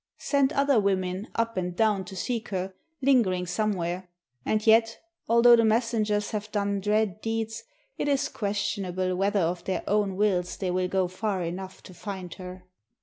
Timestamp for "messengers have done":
5.63-6.79